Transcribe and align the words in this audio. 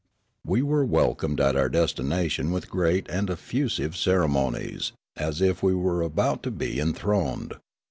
We 0.43 0.63
were 0.63 0.83
welcomed 0.83 1.39
at 1.39 1.55
our 1.55 1.69
destination 1.69 2.49
with 2.51 2.71
great 2.71 3.05
and 3.07 3.29
effusive 3.29 3.95
ceremonies 3.95 4.93
as 5.15 5.41
if 5.41 5.61
we 5.61 5.75
were 5.75 6.01
about 6.01 6.41
to 6.41 6.49
be 6.49 6.79
enthroned. 6.79 7.53